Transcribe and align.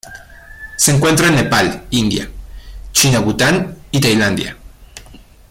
Se 0.77 0.89
encuentra 0.95 1.27
en 1.27 1.35
Nepal, 1.35 1.83
India 1.91 2.27
China 2.91 3.19
Bután 3.19 3.77
y 3.91 3.99
Tailandia. 3.99 4.57